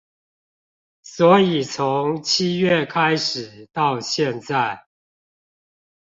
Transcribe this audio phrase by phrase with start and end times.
[1.03, 4.87] 所以從七月開始到現在